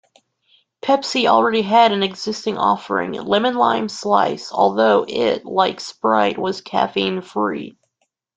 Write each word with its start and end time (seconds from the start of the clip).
Pepsi 0.81 1.27
already 1.27 1.61
had 1.61 1.91
an 1.91 2.01
existing 2.01 2.57
offering, 2.57 3.11
lemon-lime 3.11 3.87
Slice, 3.87 4.51
although 4.51 5.05
it, 5.07 5.45
like 5.45 5.79
Sprite, 5.79 6.39
was 6.39 6.59
caffeine-free. 6.61 7.77